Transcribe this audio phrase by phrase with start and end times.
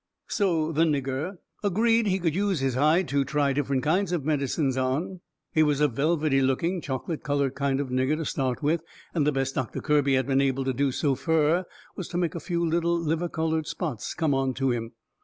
[0.29, 4.75] So the nigger agreed he could use his hide to try different kinds of medicines
[4.75, 5.19] on.
[5.53, 8.81] He was a velvety looking, chocolate coloured kind of nigger to start with,
[9.13, 12.33] and the best Doctor Kirby had been able to do so fur was to make
[12.33, 14.93] a few little liver coloured spots come onto him.